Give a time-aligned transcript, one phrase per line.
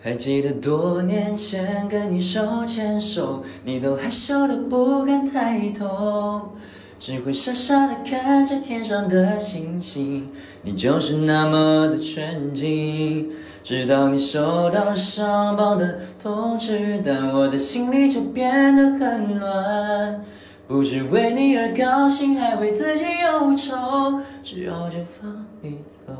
[0.00, 6.52] 还记得多年前跟你手牵手，你都害羞的不敢抬头，
[7.00, 10.30] 只会傻傻的看着天上的星星。
[10.62, 13.28] 你就是那么的纯净，
[13.64, 20.24] 直到你收到上报的通知单，我的心里就变得很乱。
[20.68, 26.14] 不知为你而高兴，还为自己忧愁，只好就放你走。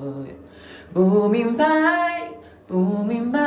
[0.92, 1.64] 不明白。
[2.68, 3.40] 不明白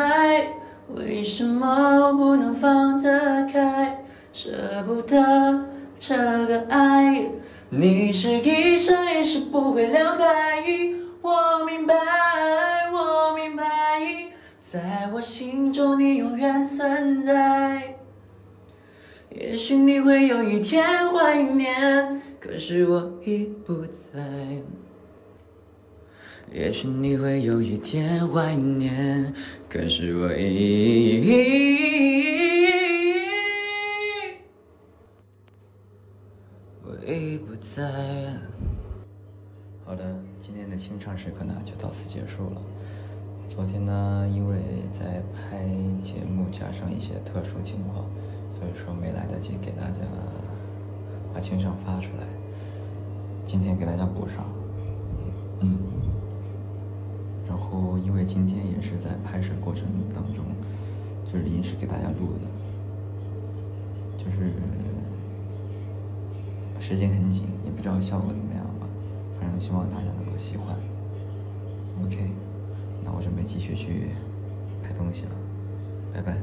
[0.94, 1.68] 为什么
[2.08, 5.66] 我不能放得开，舍不得
[6.00, 7.30] 这个爱，
[7.70, 10.24] 你是一生一世不会了解。
[11.22, 11.96] 我明白，
[12.92, 13.64] 我明白，
[14.60, 17.96] 在我心中你永远存在。
[19.30, 24.62] 也许你会有一天怀念，可是我已不在。
[26.54, 29.34] 也许你会有一天怀念，
[29.70, 31.32] 可是我已
[36.84, 37.82] 我已不在。
[39.86, 42.62] 好的，今天的清唱时刻呢就到此结束了。
[43.48, 44.58] 昨天呢，因为
[44.92, 45.66] 在拍
[46.04, 48.10] 节目，加上一些特殊情况，
[48.50, 50.02] 所以说没来得及给大家
[51.34, 52.28] 把清唱发出来。
[53.46, 54.54] 今天给大家补上，
[55.62, 55.91] 嗯。
[57.52, 60.46] 然后，因为今天也是在拍摄过程当中，
[61.26, 62.48] 就临时给大家录的，
[64.18, 64.54] 就是
[66.80, 68.88] 时间很紧，也不知道效果怎么样吧。
[69.38, 70.78] 反正希望大家能够喜欢。
[72.06, 72.32] OK，
[73.04, 74.12] 那我准备继续去
[74.82, 75.32] 拍东西了，
[76.14, 76.38] 拜拜。